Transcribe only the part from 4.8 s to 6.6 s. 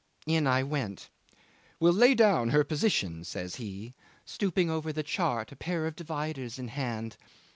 the chart, a pair of dividers